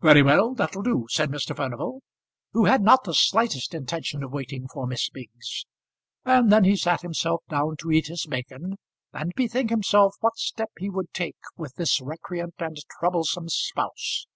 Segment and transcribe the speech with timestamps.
[0.00, 1.54] "Very well, that'll do," said Mr.
[1.56, 2.02] Furnival,
[2.50, 5.66] who had not the slightest intention of waiting for Miss Biggs;
[6.24, 8.74] and then he sat himself down to eat his bacon,
[9.12, 14.26] and bethink himself what step he would take with this recreant and troublesome spouse.